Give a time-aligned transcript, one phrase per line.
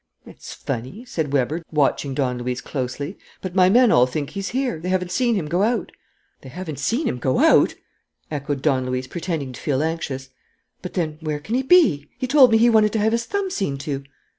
[0.25, 4.79] "It's funny," said Weber, watching Don Luis closely, "but my men all think he's here.
[4.79, 5.91] They haven't seen him go out."
[6.41, 7.75] "They haven't seen him go out?"
[8.31, 10.29] echoed Don Luis, pretending to feel anxious.
[10.81, 12.09] "But, then, where can he be?
[12.17, 14.03] He told me he wanted to have his thumb seen to."